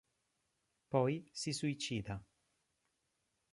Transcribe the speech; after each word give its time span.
Poi, 0.95 1.29
si 1.31 1.53
suicida. 1.53 2.19